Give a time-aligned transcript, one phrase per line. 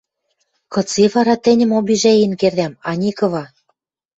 [0.73, 3.43] –Кыце вара тӹньӹм обижӓен кердӓм, Ани кыва?